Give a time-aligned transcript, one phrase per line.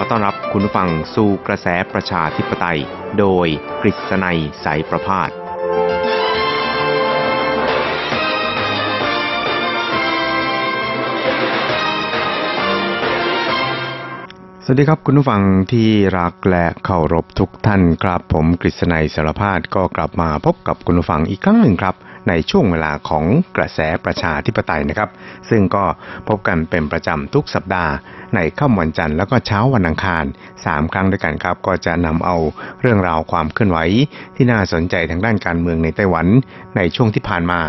[0.00, 2.80] อต้อนรับคุณฟังสู่กระแสประชาธิปไตย
[3.18, 3.46] โดย
[3.82, 5.30] กฤษณัยสายประพาส
[14.64, 15.88] สวัสดีครับคุณผู้ฟังที่
[16.18, 21.94] รักและเคารพทุกท่านครับผมกฤษณัยสารพาดก็กลับมาพบกับคุณผู้ฟังอีกครั้งหนึ่งครับ
[22.30, 23.24] ในช่วงเวลาของ
[23.56, 25.10] กระแสประชาธิปไตยนะครับ
[25.50, 25.84] ซึ่งก็
[26.28, 27.92] พบกันเป็นประจำทุกสัปดาห์
[28.34, 30.24] ในค่ำวันจันทร์แล้วก็เช้าวันอังคาร
[30.58, 32.36] 3 ครั้งด้วยกันครับ ก็จะนำเอา
[32.80, 33.78] เรื่องราวความเคลื่อนไหว
[34.36, 36.26] ที่น่าสนใจทางด้านการเมืองในไต้หวัน
[36.76, 37.60] ในช่วงที่ผ่านมา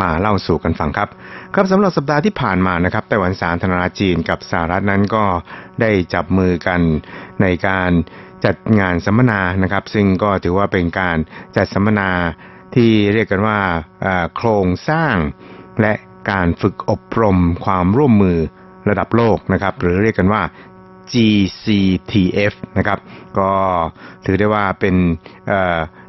[0.00, 1.08] มาเล่าสู่กันฟังครับ
[1.54, 5.24] ครับสำหรับสัปดาห์ที่ผ่านมานะครับไต้หวันสาธารณรัฐจีนกับสหรัฐนั้นก็
[5.80, 6.80] ได้จับมือกัน
[7.42, 7.90] ในการ
[8.44, 11.16] จัดงานสัมมนานะครับ ซึ่งก็ถือว่าเป็นการ
[11.56, 12.10] จัดสัมมนา
[12.76, 13.58] ที่เรียกกันว่า
[14.36, 15.16] โครงสร้าง
[15.80, 15.92] และ
[16.30, 18.38] การฝึกอบรมความร่วมมือ
[18.88, 20.42] ระดับโลกนะครับ หรือเรียกกันว่า
[21.12, 22.98] GCTF นะครับ
[23.38, 23.50] ก็
[24.24, 24.94] ถือได้ว่าเป็น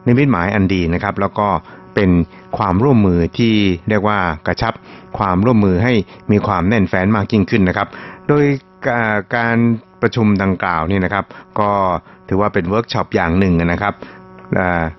[0.07, 1.47] นิมิตหมายอันดีนะครับ แล้วก็
[1.95, 2.09] เป็น
[2.57, 3.55] ความร่วมมือที่
[3.89, 4.73] เรียกว่ากระชับ
[5.17, 5.93] ความร่วมมือให้
[6.31, 7.87] มีความแน่นแฟ้นมากยิ่งขึ้นนะครับ
[8.27, 8.45] โดย
[9.35, 9.57] การ
[10.01, 11.25] ประชุมดังกล่าวนี่นะครับ
[11.59, 11.71] ก็
[12.29, 13.93] ถือว่าเป็นเวิร์กช็อปอย่างหนึ่งนะครับ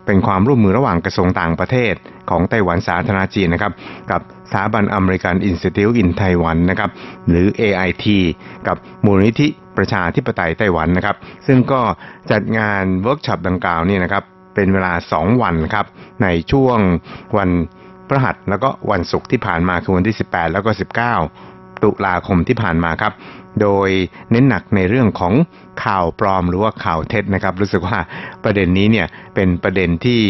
[0.07, 1.95] เป็นความร่วมมือระหว่างกระทรวงต่างประเทศ
[2.31, 3.73] ของไต้หวันสาธารณรัฐจีนนะครับ
[4.11, 4.21] กับ
[4.51, 6.91] สถาบัน American Institute in Taiwan นะครับ
[7.29, 8.07] หรือ AIT
[8.67, 11.17] กับมูลนิธิประชาธิปไตยไต้หวันนะครับ
[11.47, 11.81] ซึ่งก็
[12.31, 15.87] จัดงานเวิร์กช็อปดังกล่าวนี่นะครับเป็นเวลา 2 วันครับ
[16.23, 16.79] ในช่วง
[17.39, 17.51] วัน
[18.09, 20.71] พฤหัสแล้วก็วันศุกร์ที่ผ่านมาคือวันที่ 18 แล้วก็
[21.27, 23.13] 19 ตุลาคมที่ผ่านมาครับ
[23.63, 23.89] โดย
[24.31, 25.33] เน้นหนักในเรื่องของ
[25.85, 27.99] ข่าวปลอมหรือว่าข่าวเท็จนะครับ รู้สึกว่า
[28.45, 30.21] ประเด็นนี้เนี่ยเป็นประเด็นที่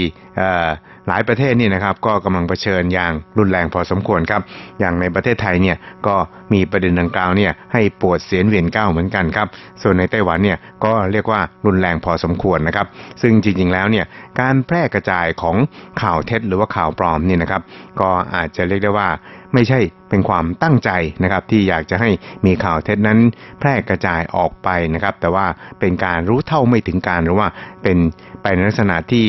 [1.08, 4.42] หลายประเทศนี่นะครับก็กำลังเผชิญอย่างรุนแรงพอสมควรครับ
[4.80, 5.76] อย่างในประเทศไทยเนี่ย
[6.06, 6.14] ก็
[6.52, 9.48] มีประเด็นดังกล่าวเนี่ยให้ปวดเสียนเวียนก้าวเหมือนกันครับ
[9.82, 12.86] ส่วนในไต้หวันเนี่ยก็เรียกว่ารุนแรงพอสมควรนะครับ
[13.22, 14.06] ซึ่งจริงๆแล้วเนี่ย
[14.40, 15.56] การแพร่กระจายของ
[16.02, 17.62] ข่าวเท็จหรือว่าข่าวปลอมนี่นะครับ
[18.00, 19.08] ก็อาจจะเรียกได้ว่า
[19.54, 20.90] ไม่ใช่เป็นความตั้งใจ
[21.22, 22.10] นะครับที่อยากจะให้
[22.46, 23.18] มีข่าวเท็จนั้น
[23.60, 25.46] แพร่กระจายออกไปนะครับ แต่ว่า
[25.80, 27.48] เป็นการรู้เท่าไม่ถึงการณ์หรือว่า
[27.82, 27.98] เป็น
[28.42, 29.26] ไปในลักษณะที่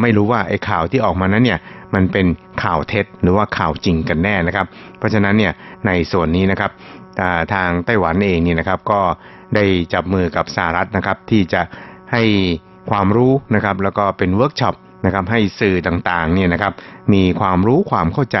[0.00, 1.58] ไม่รู้ว่าไอ้ข่าวที่ออกมานั้นเนี่ย
[1.94, 2.26] มันเป็น
[2.62, 4.66] ข่าวเท็จหรือว่าข่าวจริงกันแน่นะครับ
[4.98, 5.52] เพราะฉะนั้นเนี่ย
[5.86, 6.70] ในส่วนนี้นะครับ
[7.54, 9.00] ทางไต้หวันเองนี่นะครับก็
[9.54, 11.62] ได้จับมือกับสหรัฐนะครับที่จะ
[12.12, 12.22] ให้
[12.90, 14.74] ความรู้นะครับแล้วก็เป็นเวิร์กช็อป
[15.06, 16.72] นะครับให้สื่อต่างๆเนี่ยนะครับ
[17.12, 18.38] มีความรู้ความเข้าใจ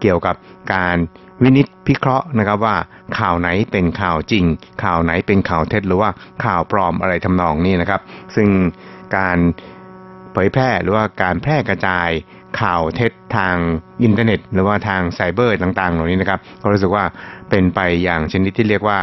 [0.00, 0.36] เกี่ยวกับ
[0.74, 0.96] การ
[1.42, 2.76] วินิจพิเคราะห์นะครับว่า
[3.18, 4.44] ข่าวไหนเป็นข่าวจริง
[4.84, 6.10] ข่าวไหนเป็นข่าวเท็จหรือว่า
[6.44, 8.00] ข่าวปลอมอะไรทำนองนี้นะครับ
[8.36, 8.48] ซึ่ง
[9.16, 9.38] การ
[10.32, 12.08] เผยแพร่หรือว่าการแพร่กระจาย
[12.60, 13.56] ข่าวเท็จทาง
[14.02, 17.04] อินเทอร์เน็ต หรือว่าทางไซเบอร์ต่างๆ เหล่านี้นะครับก็รู้สึกว่า
[17.50, 18.98] เป็นไปอย่างชนิดที่เรียกว่า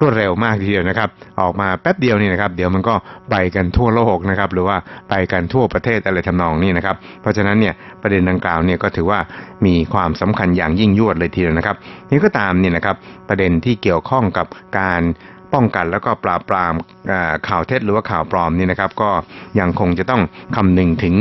[0.00, 1.08] รวดเร็วมากทีเดียวนะครับ
[1.40, 2.94] ออกมาแป๊บเดียวนี่นะครับ เดี๋ยวมันก็
[3.30, 4.76] ไปกันทั่วโลกนะครับ หรือว่า
[5.10, 9.20] ไปกันทั่วประเทศอะไรทำนองนี้นะครับ เพราะฉะนั้นเนี่ยประเด็นดังกล่าวเนี่ยก็ถือว่า
[9.66, 11.76] มีความสำคัญอย่างยิ่งยวดเลยทีเดียวนะครับ
[12.10, 12.96] นี่ก็ตามเนี่ยนะครับ
[13.28, 14.46] ประเด็นที่เกี่ยวข้องกับ
[14.78, 15.02] การ
[15.54, 16.72] ป้องกันแล้วก็ปราบปราม
[17.48, 19.10] ข่าวเท็จหรือว่าข่าวปลอมนี่นะครับ ก็
[19.60, 20.22] ยังคงจะต้อง
[20.56, 21.14] คำนึงถึง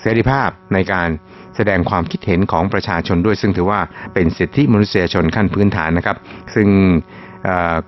[0.00, 1.08] เสรีภาพในการ
[1.56, 3.80] แสดงความคิดเห็นของประชาชนด้วย ซึ่งถือว่า
[4.14, 6.16] เป็นสิทธิมนุษยชนขั้นพื้นฐานนะครับ
[6.54, 6.68] ซึ่ง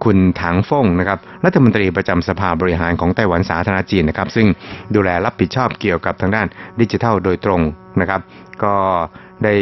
[0.04, 4.46] คุณถังฟงนะครับรัฐมนตรีประจำสภาบริหารของไต้หวันสาธารณจีนนะครับ ซึ่ง
[4.94, 6.46] ดูแลรับผิดชอบเกี่ยวกับทางด้าน
[6.80, 7.60] ดิจิทัลโดยตรง
[8.00, 8.20] นะครับ
[8.64, 8.74] ก็
[9.44, 9.54] ได้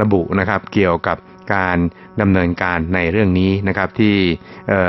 [0.00, 1.16] ระบุนะครับเกี่ยวกับ
[1.54, 1.78] การ
[2.20, 4.14] ดำเนินการในเรื่องนี้นะครับที่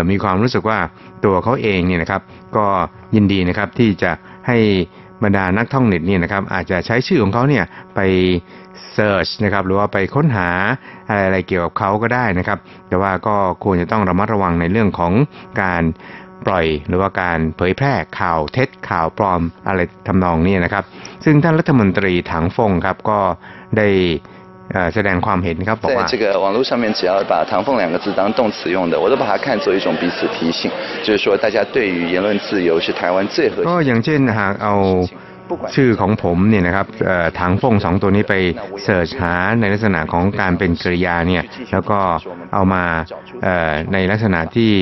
[0.10, 0.80] มีความรู้สึกว่า
[1.26, 2.22] ตัวเขาเองเนี่ยนะครับ
[2.58, 2.66] ก็
[3.16, 4.12] ยินดีนะครับที่จะ
[4.48, 4.58] ให้
[5.24, 7.64] บรรดานักท่องเน็ตเนี่ยนะครับอาจจะใช้ชื่อของเขาเนี่ย
[7.96, 8.00] ไป
[8.94, 10.50] เซิร์ชนะครับหรือว่าไปค้นหา
[11.10, 15.14] อะไรๆเกี่ยวกับเขาก็ได้นะครับ แต่ว่าก็ควรจะต้องระมัดระวังในเรื่องของ
[15.62, 15.84] การ
[16.46, 20.84] ปล่อยหรือว่าการเผยแพร่ข่าวเท็จข่าวปลอมอะไรทำนองนี้นะครับ
[21.26, 23.20] ซึ่งท่านรัฐมนตรีถังฟงครับก็
[23.78, 23.88] ได้
[24.95, 30.71] แสดงความเห็นครับบอก 在 ว่า 这个网络上面，只要把“唐凤”两个字当动词用的，我都把它看作一种彼此提醒，
[31.05, 33.87] 就是说大家对于言论自由是台湾最核 ก็ 心。
[33.87, 34.75] อย่างเช่นหากเอา
[35.75, 38.35] ชื่อของผมเนี่ยนะครับเอ่อถังฟงสองตัวนี้ไป
[38.85, 41.43] เสิร์ชหาในลักษณะของการเป็นกริยาเนี่ย
[41.73, 42.01] แล้วก็
[42.55, 42.85] เอามา
[43.43, 44.73] เอ่อในลักษณะที่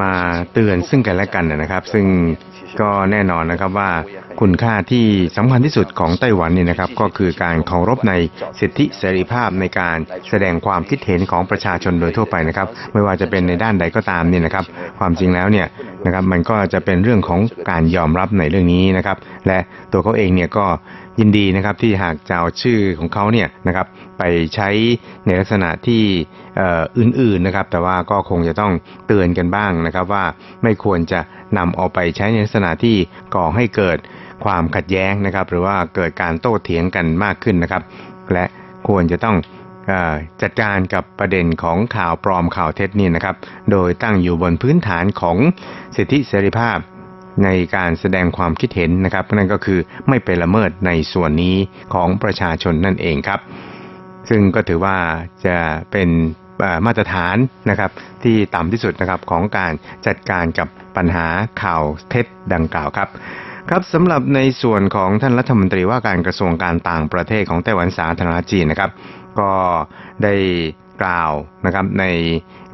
[0.00, 0.12] มา
[0.52, 2.06] เตือนซึ่งกันและกันนะครับ ซึ่ง
[2.80, 3.90] ก็แน่นอนนะครับว่า
[4.41, 5.05] คุณค่าที่
[5.37, 8.13] สำคัญที่สุดของไต้หวันเนี่ยนะครับ ก็คือการเคารพใน
[8.59, 9.97] สิทธิเสรีภาพในการ
[10.29, 14.65] แสดงความคิดเห็นของประชาชนโดยทั่วไปนะครับ ไม่ว่าจะเป็นในด้านใดก็ตามเนี่ยนะครับ
[14.99, 15.67] ความจริงแล้วเนี่ย
[16.05, 17.39] นะครับมันก็จะเป็นเรื่องของ
[17.69, 19.17] การยอมรับในเรื่องนี้นะครับ
[19.47, 19.59] และ
[19.91, 20.65] ตัวเขาเองเนี่ยก็
[21.19, 23.87] ยินดีนะครับที่หากจะเอาชื่อของเขาเนี่ยนะครับ
[24.17, 24.23] ไป
[24.55, 24.69] ใช้
[25.25, 26.03] ในลักษณะที่
[26.99, 28.73] อื่นๆนะครับ แต่ว่าก็คงจะต้อง
[29.07, 30.23] เตือนกันบ้างนะครับว่า
[30.63, 31.19] ไม่ควรจะ
[31.57, 32.95] นำเอาไปใช้ในลักษณะที่
[33.35, 33.97] ก่อให้เกิด
[34.45, 37.83] ความขัดแย้งนะครับ หรือว่าเกิดการโต้เถียงกันมากขึ้นนะครับ
[38.33, 38.45] และ
[38.87, 39.35] ควรจะต้อง
[40.41, 43.35] จัดการกับประเด็นของข่าวปลอมข่าวเท็จนี่นะครับ
[43.71, 45.37] โดยตั้งอยู่บนพื้นฐานของ
[45.95, 46.77] สิทธิเสรีภาพ
[47.43, 49.79] ในการแสดงความคิดเห็นนะครับ นั่นก็คือ
[50.09, 51.55] ไม่ไปละเมิดในส่วนนี้
[51.93, 53.39] ของประชาชนนั่นเองครับ
[54.29, 54.97] ซึ่งก็ถือว่า
[55.45, 55.57] จะ
[55.91, 56.09] เป็น
[56.85, 57.35] มาตรฐาน
[57.69, 57.91] นะครับ
[58.23, 59.73] ที่ต่ำที่สุดนะครับของการ
[60.07, 60.67] จัดการกับ
[60.97, 61.27] ปัญหา
[61.63, 63.09] ข่าวเท็จดังกล่าวครับ
[63.71, 68.91] ครับสำหรับในส่วนของท่านรัฐมนตรีว่าการกระทรวงการต่างประเทศของไต้หวันสาธารณจีนนะครับ
[69.39, 69.51] ก็
[70.23, 70.33] ได้
[71.01, 71.31] กล่าว
[71.65, 72.05] นะครับใน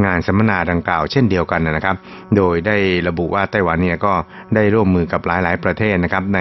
[0.05, 1.95] งานสัมมนาดังกล่าวเช่นเดียวกันนะครับ
[2.37, 4.13] โดยได้ระบุว่าไต้หวันเนี่ยก็
[4.55, 6.39] ได้ร่วมมือกับหลาย ๆ ประเทศนะครับใน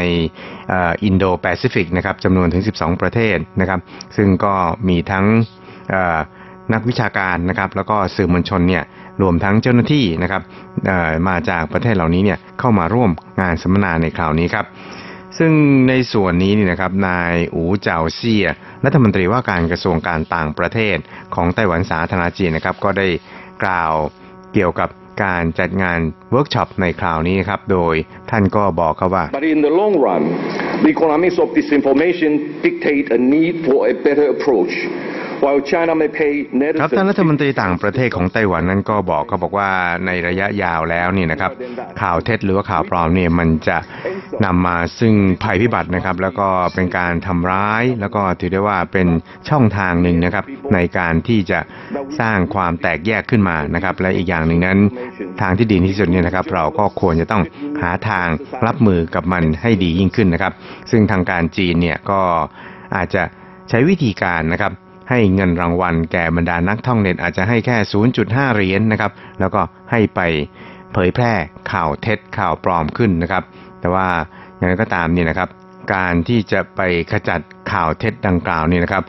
[1.04, 3.80] อินโดแปซิฟิกนะครับจำนวนถึง 12 ประเทศนะครับ
[4.16, 4.54] ซึ่งก็
[4.88, 5.26] มีทั้ง
[6.74, 8.84] นักวิชาการนะครับ แล้วก็สื่อมวลชนเนี่ย
[9.22, 10.42] รวมทั้งเจ้าหน้าที่นะครับ
[10.86, 13.10] เอ่อมาจากประเทศเหล่านี้เนี่ยเข้ามาร่วม
[13.40, 14.66] งานสัมมนาในคราวนี้ครับ
[15.38, 15.52] ซึ่ง
[15.88, 18.46] ในส่วนนี้นี่นะครับนายอูเจาเซีย
[18.84, 20.96] รัฐมนตรีว่าการกระทรวงการต่างประเทศ
[21.34, 23.08] ของไต้หวันสาธารณรัฐจีนนะครับ ก็ได้
[23.64, 23.94] กล่าว
[24.54, 24.88] เกี่ยวกับ
[25.24, 25.98] การจัดงาน
[26.32, 27.94] เวิร์กช็อปในคราวนี้ครับ โดย
[28.30, 30.22] ท่านก็บอกครับว่า But in the long run,
[30.84, 32.30] the economics of disinformation
[32.66, 34.72] dictate a need for a better approach.
[35.44, 36.32] While China may pay
[36.80, 39.70] ครับ netizens ท่านรัฐมนตรีต่างประเทศของไต้หวันนั้นก็บอกเขาบอกว่า
[40.06, 41.52] ในระยะยาวแล้วนี่นะครับ
[42.00, 43.78] ข่าวเท็จหรือว่าข่าวปลอมเนี่ยมันจะ
[44.44, 49.08] นำมาซึ่งภัยพิบัตินะครับ แล้วก็เป็นการทำร้าย แล้วก็ถือได้ว่าเป็น
[49.48, 50.44] ช่องทางหนึ่งนะครับ
[50.74, 51.60] ในการที่จะ
[52.20, 54.78] สร้างความแตกแยกขึ้นมานะครับ และอีกอย่างหนึ่งนั้น
[55.40, 57.42] ทางที่ดีที่สุดเนี่ยนะครับ เราก็ควรจะต้อง
[57.82, 58.28] หาทาง
[58.66, 60.52] รับมือกับมันให้ดียิ่งขึ้นนะครับ
[60.90, 62.20] ซึ่งทางการจีนเนี่ยก็
[62.96, 63.22] อาจจะ
[63.68, 64.72] ใช้วิธีการนะครับ
[65.10, 67.76] ให้เงินรางวัลแก่บรรดานักท่องเน็ตอาจจะให้แค่
[68.16, 69.60] 0.5 เหรียญนะครับ แล้วก็
[69.90, 70.20] ให้ไป
[70.92, 71.32] เผยแพร่
[71.72, 73.42] ข่าวเท็จข่าวปลอมขึ้นนะครับ
[73.80, 74.06] แต่ว่า
[74.56, 75.48] อย่างไรก็ตามเนี่ยนะครับ
[75.94, 76.80] การที่จะไป
[77.12, 77.40] ขจัด
[77.72, 79.04] ข่าวเท็จดังกล่าวนี่นะครับ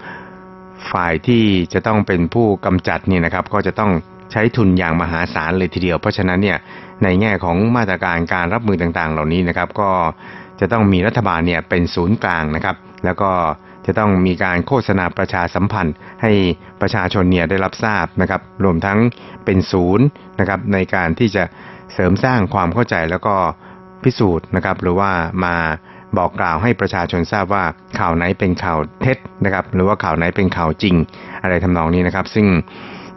[0.91, 1.43] ฝ่ายที่
[1.73, 3.91] จะต้องเป็นผู้กำจัดเนี่ยนะครับ ก็จะต้อง
[4.31, 6.57] ใช้ทุนอย่างมหาศาลเลยทีเดียว เพราะฉะนั้นเนี่ย
[7.03, 9.89] ในแง่ของมาตรการการรับมือต่างๆ เหล่านี้นะครับ ก็
[10.59, 12.75] จะต้องมีรัฐบาลเนี่ยเป็นศูนย์กลางนะครับ
[13.05, 13.31] แล้วก็
[13.85, 16.31] จะต้องมีการโฆษณาประชาสัมพันธ์ ให้
[16.81, 18.99] ประชาชนเนี่ยได้รับทราบนะครับ รวมทั้ง
[19.45, 20.05] เป็นศูนย์
[20.39, 21.43] นะครับในการที่จะ
[21.93, 23.35] เสริมสร้างความเข้าใจแล้วก็
[24.03, 25.11] พิสูจน์นะครับ หรือว่า
[25.45, 25.55] มา
[26.17, 27.63] บอกกล่าวให้ประชาชนทราบว่า
[27.99, 30.95] ข่าวไหนเป็นข่าวเท็จนะครับ หรือว่าข่าวไหนเป็นข่าวจริง
[31.41, 32.47] อะไรทำนองนี้นะครับ ซึ่ง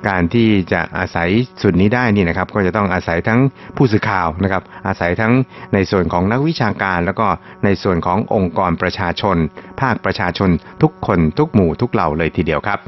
[0.08, 1.28] การที่จะอาศัย
[1.60, 3.40] ส่วนนี้ได้นี่นะครับ ก็จะต้องอาศัยทั้ง
[3.76, 5.32] ผู้สื่อข่าวนะครับ อาศัยทั้ง
[5.74, 7.26] ในส่วนของนักวิชาการ แล้วก็
[7.64, 9.36] ในส่วนขององค์กรประชาชน
[9.80, 10.50] ภาคประชาชน
[10.82, 12.80] ทุกคนทุกหมู่ทุกเหล่าเลยทีเดียวครับ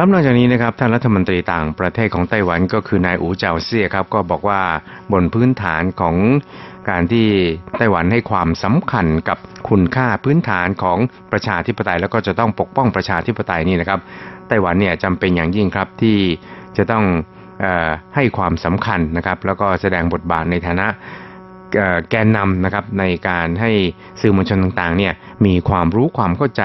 [0.00, 4.60] ครับนอกจากนี้นะครับท่านรัฐมนตรีต่างประเทศของไต้หวันก็คือนายอูเจาเซี่ยครับก็บอกว่า
[5.12, 6.16] บนพื้นฐานของ
[6.90, 7.26] การที่
[7.78, 9.38] ไต้หวันให้ความสำคัญกับ
[9.68, 10.98] คุณค่าพื้นฐานของ
[11.32, 14.00] ประชาธิปไตยแล้วก็จะต้องปกป้องประชาธิปไตยนี่นะครับ
[14.48, 16.18] ไต้หวันเนี่ยจำเป็นอย่างยิ่งครับที่
[16.76, 17.04] จะต้อง
[17.64, 20.86] ออให้ความสำคัญนะครับแล้วก็แสดงบทบาทในฐานะ
[22.10, 23.70] แกนนำนะครับในการให้
[24.20, 25.12] สื่อมวลชนต่างๆเนี่ย
[25.46, 26.64] มีความรู้ความเข้าใจ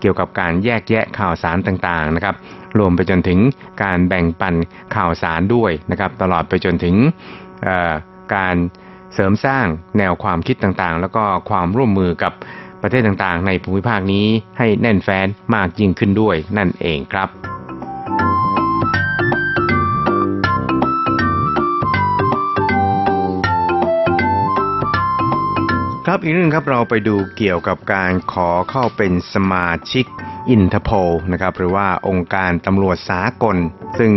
[0.00, 2.34] เกี่ยวกับการแยกแยะข่าวสารต่างๆนะครับ
[2.78, 3.38] รวมไปจนถึง
[3.82, 4.54] การแบ่งปัน
[4.96, 6.94] ข่าวสารด้วยนะครับตลอดไปจนถึง
[8.34, 8.56] การ
[9.14, 9.66] เสริมสร้าง
[9.98, 12.32] แนวความคิดต่างๆ แล้วก็ความร่วมมือกับ
[12.82, 14.26] ประเทศต่างๆ ในภูมิภาคนี้
[14.58, 17.49] ให้แน่นแฟ้นมากยิ่งขึ้นด้วยนั่นเองครับ
[26.12, 30.04] ครับอีกเรื่องครับเราไปดูเกี่ยวกับการขอเข้าเป็นสมาชิก
[30.50, 30.90] อินเตอร์โพล
[31.32, 33.56] นะครับหรือว่าองค์การตำรวจสากล
[33.98, 34.12] ซึ่ง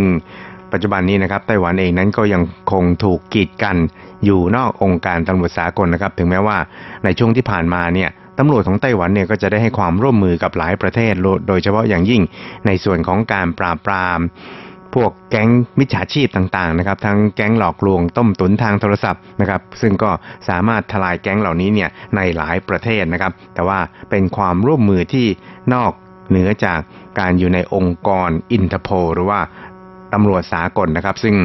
[0.71, 3.77] ปัจจุบันนี้นะครับไต้หวันเองนั้นก็ยังคงถูกกีดกัน
[4.25, 6.57] อยู่นอกองค์การตำรวจสากลนะครับ ถึงแม้ว่า
[7.03, 8.09] ในช่วงที่ผ่านมาเนี่ย
[8.39, 11.13] ตำรวจของไต้หวันเนี่ยก็จะได้ให้ความร่วมมือกับหลายประเทศ
[11.47, 12.21] โดยเฉพาะอย่างยิ่ง
[12.67, 14.19] ในส่วนของการปราบปราม
[14.93, 20.11] พวกแก๊งมิจฉาชีพต่างๆนะครับทั้งแก๊งหลอกลวงต้มตุ๋นทางโทรศัพท์นะครับซึ่งก็
[20.49, 25.27] สามารถทลายแก๊งเหล่านี้เนี่ยในหลายประเทศนะครับ แต่ว่าเป็นความร่วมมือที่
[25.73, 25.91] นอก
[26.29, 26.79] เหนือจาก
[27.19, 29.39] การอยู่ในองค์กรอินเตอร์โพลหรือว่า
[30.13, 31.35] ตำรวจสากลนะครับ ซึ่ง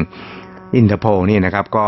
[0.75, 1.87] อินเตอร์โพลนี่นะครับก็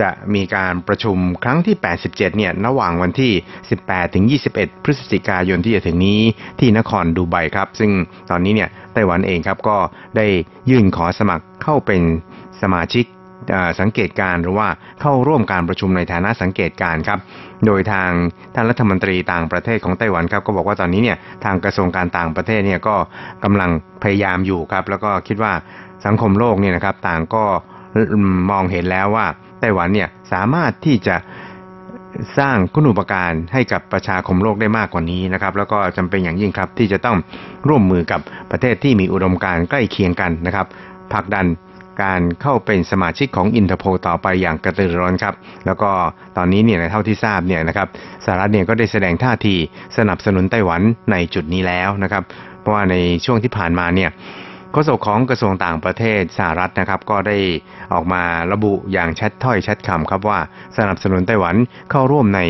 [0.00, 3.32] จะมีการประชุมครั้งที่ 87 เนี่ย ระหว่างวันที่
[3.72, 6.20] 18 ถึง 21 พฤศจิกายนที่จะถึงนี้
[6.60, 7.90] ที่นครดูไบครับ ซึ่ง
[8.30, 9.76] ตอนนี้เนี่ยไต้หวันเองครับก็
[10.16, 10.26] ได้
[10.70, 12.02] ยื่นขอสมัครเข้าเป็น
[12.62, 13.04] สมาชิก
[13.80, 14.68] สังเกตการณ์หรือว่า
[15.00, 17.18] เข้าร่วมการประชุมในฐานะสังเกตการณ์ครับ
[17.66, 18.10] โดยทาง
[18.54, 22.94] ท่านรัฐมนตรีต่างประเทศของไต้หวันครับก็บอกว่าตอนนี้เนี่ยทางกระทรวงการต่างประเทศเนี่ยก็
[23.44, 23.70] กำลัง
[24.02, 25.52] พยายามอยู่ครับ แล้วก็คิดว่า
[26.06, 27.44] สังคมโลกเนี่ยนะครับต่างก็
[28.50, 29.26] มองเห็นแล้วว่า
[29.60, 31.16] ไต้หวันเนี่ยสามารถที่จะ
[32.38, 37.16] สร้างคุณูปการให้กับประชาคมโลกได้มากกว่านี้นะครับ แล้วก็จำเป็นอย่างยิ่งครับที่จะต้อง
[37.68, 40.66] ร่วมมือกับประเทศที่มีอุดมการใกล้เคียงกันนะครับ
[41.12, 41.46] ผลักดัน
[42.02, 45.34] การเข้าเป็นสมาชิกของอินเตอร์โพต่อไปอย่างกระตือรือนครับ
[45.66, 45.90] แล้วก็
[46.36, 47.88] ตอนนี้เนี่ยเท่าที่ทราบเนี่ยนะครับ
[48.24, 49.54] สหรัฐเนี่ยก็ได้แสดงท่าที
[49.98, 50.80] สนับสนุนไต้หวัน
[51.12, 52.22] ในจุดนี้แล้วนะครับ
[52.60, 54.10] เพราะว่าในช่วงที่ผ่านมาเนี่ย
[54.78, 57.38] ฆษกของกระทรวงต่างประเทศสหรัฐนะครับก็ได้
[57.92, 60.38] ออกมาระบุอย่างชัดถ้อยชัดคำครับว่า
[60.76, 61.54] สนับสนุนไต้หวัน
[61.90, 62.40] เข้าร่วมใน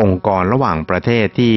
[0.00, 1.54] องค์กรระหว่างประเทศที่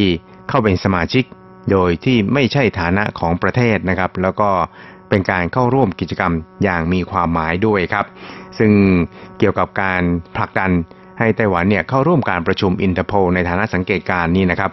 [0.50, 1.24] เข้าเป็นสมาชิก
[1.72, 4.50] โดยที่ไม่ใช่ฐานะของประเทศนะครับ แล้วก็
[5.10, 6.34] เป็นการเข้าร่วมกิจกรรม
[6.64, 8.06] อย่างมีความหมายด้วยครับ
[8.60, 8.72] ซึ่ง
[9.40, 10.02] เกี่ยวกับการ
[10.36, 10.72] ผลักดัน
[11.20, 14.72] ให้ไต้หวันเนี่ยเข้าร่วมการประชุมอินเตอร์โพลในฐานะสังเกตการณ์นี้นะครับ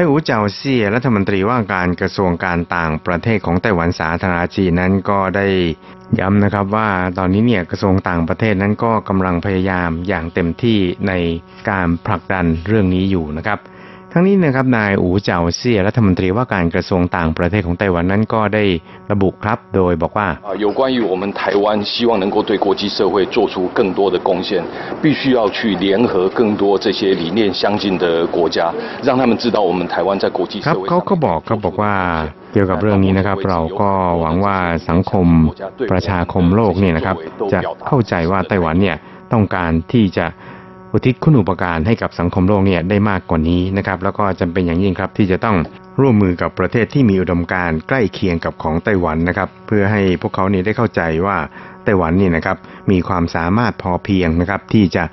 [0.00, 5.46] นายอูเจาเซียรัฐมนตรีว่าการกระทรวงการต่างประเทศของไต้หวันสาธารณรัฐจีนนั้นก็ได้
[6.18, 6.88] ย้ำนะครับว่า
[7.18, 10.78] ตอนนี้เนี่ยกระทรวงต่างประเทศนั้นก็กำลังพยายามอย่างเต็มที่
[11.08, 11.12] ใน
[11.70, 13.58] การผลักดันเรื่องนี้อยู่นะครับ
[14.17, 18.63] ทั้งนี้นะครับนายอูเจาเซี่ยรัฐมนตรีว่าการกระทรวงต่างประเทศของไต้หวันนั้นก็ได้
[19.11, 24.63] ระบุครับ โดยบอกว่า 啊，有关于我们台湾希望能够对国际社会做出更多的贡献，
[25.03, 28.05] 必须要去联合更多这些理念相近的
[28.35, 28.57] 国家，
[29.07, 31.93] 让他们知道我们台湾在国际 ครั 社 บ 会 เขา 上 ก็บอกครับบอกว่า
[32.53, 34.57] เกี่ยวกับเรื่องนี้นะครับ เราก็หวังว่า
[34.89, 35.27] สังคม
[35.91, 37.15] ประชาคมโลกเนี่ยนะครับ
[37.53, 38.97] จะเข้าใจว่าไต้หวันเนี่ย
[39.33, 40.25] ต้องการที่จะ
[40.92, 45.56] อุทิศคุณูปการให้กับสังคมโลกเนี่ยได้มากกว่านี้นะครับ แล้วก็จำเป็นอย่างยิ่งครับที่จะต้อง
[46.00, 51.36] ร่วมมือกับประเทศที่มีอุดมการณ์ใกล้เคียงกับของไต้หวันนะครับ เพื่อให้พวกเขาเนี่ยได้เข้าใจว่า
[51.84, 52.56] ไต้หวันนี่นะครับ
[52.90, 55.04] มีความสามารถพอเพียงนะครับที่จะ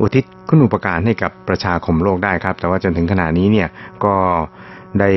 [0.00, 3.68] อุทิศคุณูปการให้กับประชาคมโลกได้ครับ แต่ว่าจนถึงขณะนี้เนี่ย
[4.04, 4.14] ก็
[5.00, 5.10] ได้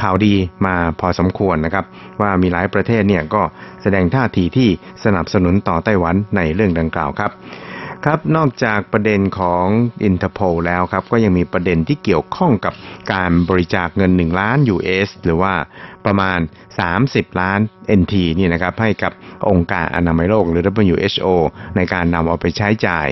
[0.00, 0.34] ข่าวดี
[0.66, 1.84] มาพอสมควรนะครับ
[2.20, 3.42] ว่ามีหลายประเทศเนี่ยก็
[3.82, 4.68] แสดงท่าทีที่
[5.04, 7.30] สนับสนุนต่อไต้หวันในเรื่องดังกล่าวครับ
[8.06, 9.66] ครับนอกจากประเด็นของ
[10.04, 12.74] อินเตอร์โพแล้วครับก็ยังมีประเด็นที่เกี่ยวข้องกับ
[13.12, 15.52] การบริจาคเงิน 1 ล้าน US หรือว่า
[16.06, 16.38] ประมาณ
[16.88, 17.60] 30 ล้าน
[18.00, 19.12] NT นี่นะครับให้กับ
[19.50, 20.62] องค์การอนามัยโลกหรือ
[20.92, 21.26] WHO
[21.76, 23.06] ในการนำเอาไปใช้จ่าย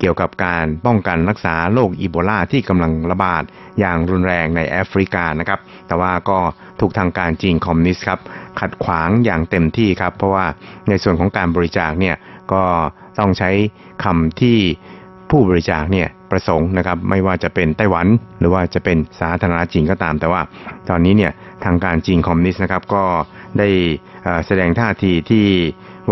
[0.00, 3.42] เกี่ยวกับการป้องกันรักษาโรคอีโบลาที่กำลังระบาด
[3.80, 6.38] อย่างรุนแรงในแอฟริกานะครับ แต่ว่าก็
[6.80, 8.20] ถูกทางการจีนคอมมิวนิสต์ครับ
[8.60, 10.46] ขัดขวางอย่างเต็มที่ครับ เพราะว่า
[10.88, 12.16] ในส่วนของการบริจาคเนี่ย
[12.52, 12.64] ก็
[13.18, 13.50] ต้องใช้
[14.04, 14.58] คำที่
[15.30, 18.06] ผู้บริจาคเนี่ยประสงค์นะครับไม่ว่าจะเป็นไต้หวัน
[18.40, 20.40] หรือว่าจะเป็นสาธารณรัฐจีนก็ตาม แต่ว่า
[20.88, 21.32] ตอนนี้เนี่ย
[21.64, 23.04] ทางการจีนคอมมิวนิสต์นะครับก็
[23.58, 23.68] ได้
[24.46, 25.46] แสดงท่าทีที่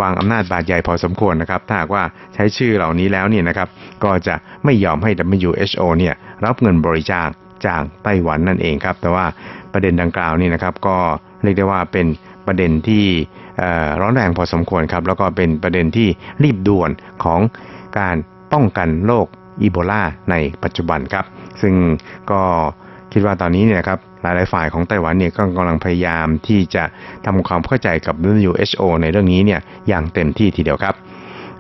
[0.00, 2.02] วางอำนาจบาตรใหญ่พอสมควรนะครับถ้าหากว่า
[2.34, 3.68] ใช้ชื่อเหล่านี้แล้วเนี่ยนะครับ
[4.04, 4.34] ก็จะ
[4.64, 5.10] ไม่ยอมให้
[5.48, 7.28] WHO เนี่ยรับเงินบริจาค
[7.66, 9.26] จากไต้หวันนั่นเองครับ แต่ว่า
[9.72, 10.96] ประเด็นดังกล่าวนี่นะครับก็
[11.42, 12.06] เรียกได้ว่าเป็น
[12.46, 13.04] ประเด็นที่
[14.00, 16.08] ร้อนแรงพอสมควรครับ แล้วก็เป็นประเด็นที่
[16.42, 16.90] รีบด่วน
[17.24, 17.40] ของ
[17.98, 18.16] การ
[18.52, 19.26] ป้องกันโรค
[19.62, 21.24] อีโบลาในปัจจุบันครับ
[21.62, 21.74] ซึ่ง
[22.30, 22.40] ก็
[23.12, 26.84] คิดว่าตอนนี้เนี่ยครับหลายๆฝ่ายของไต้หวันเนี่ยก็กำลังพยายามที่จะ
[27.26, 30.94] ทำความเข้าใจกับ WHO ในเรื่องนี้เนี่ยอย่างเต็มที่ทีเดียวครับ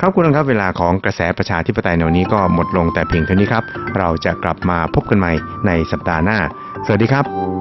[0.00, 3.64] ครับคุณครับเวลาของกระแสประชาธิปไตยในวันนี้ก็หมดลงแต่เพียงเท่านี้ครับ
[3.98, 5.32] เราจะกลับมาพบกันใหม่
[5.66, 6.38] ในสัปดาห์หน้า
[6.86, 7.55] สวัสดีครับ